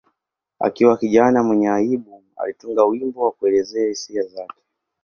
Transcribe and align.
Akiwa 0.59 0.97
kijana 0.99 1.37
mwenye 1.43 1.69
aibu, 1.71 2.23
alitunga 2.37 2.83
wimbo 2.85 3.23
wa 3.25 3.31
kuelezea 3.31 3.87
hisia 3.87 4.21
zake. 4.23 4.61